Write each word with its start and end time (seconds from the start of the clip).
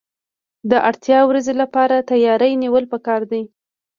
د 0.69 0.73
اړتیا 0.89 1.19
ورځې 1.29 1.53
لپاره 1.61 2.05
تیاری 2.11 2.51
نیول 2.63 2.85
پکار 2.93 3.21
دي. 3.31 3.43